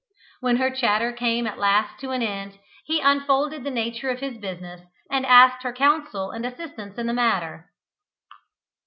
[0.39, 4.35] When her chatter came at last to an end, he unfolded the nature of his
[4.39, 4.81] business
[5.11, 7.69] and asked her counsel and assistance in the matter.